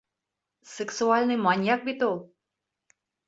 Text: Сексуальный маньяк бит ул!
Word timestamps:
Сексуальный 0.69 1.37
маньяк 1.43 1.85
бит 1.91 2.03
ул! 2.09 2.19